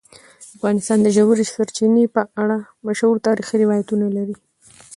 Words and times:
افغانستان 0.55 0.97
د 1.01 1.07
ژورې 1.15 1.45
سرچینې 1.53 2.03
په 2.15 2.21
اړه 2.41 2.57
مشهور 2.87 3.15
تاریخی 3.27 3.55
روایتونه 3.63 4.05
لري. 4.17 4.35